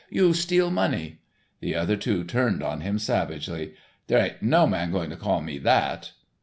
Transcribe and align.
"You 0.09 0.33
steal 0.33 0.71
money." 0.71 1.19
The 1.59 1.75
other 1.75 1.95
two 1.95 2.23
turned 2.23 2.63
on 2.63 2.81
him 2.81 2.97
savagely. 2.97 3.75
"There 4.07 4.17
aint 4.25 4.41
no 4.41 4.65
man 4.65 4.91
going 4.91 5.11
to 5.11 5.15
call 5.15 5.41
me 5.41 5.59
that." 5.59 6.13